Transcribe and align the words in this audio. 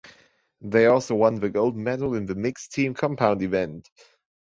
They 0.61 0.87
also 0.87 1.13
won 1.13 1.35
the 1.35 1.51
gold 1.51 1.77
medal 1.77 2.15
in 2.15 2.25
the 2.25 2.33
mixed 2.33 2.71
team 2.71 2.95
compound 2.95 3.43
event. 3.43 3.87